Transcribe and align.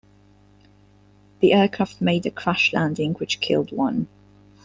The 1.41 1.53
aircraft 1.53 2.01
made 2.01 2.25
a 2.25 2.31
crash 2.31 2.73
landing, 2.73 3.13
which 3.13 3.39
killed 3.39 3.71
one. 3.71 4.07